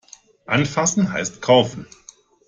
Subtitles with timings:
[0.47, 1.85] Anfassen heißt kaufen.